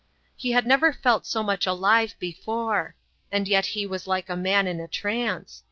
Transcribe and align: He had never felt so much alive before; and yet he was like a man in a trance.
He 0.35 0.53
had 0.53 0.65
never 0.65 0.91
felt 0.91 1.27
so 1.27 1.43
much 1.43 1.67
alive 1.67 2.15
before; 2.17 2.95
and 3.31 3.47
yet 3.47 3.67
he 3.77 3.85
was 3.85 4.07
like 4.07 4.29
a 4.31 4.35
man 4.35 4.65
in 4.65 4.79
a 4.79 4.87
trance. 4.87 5.59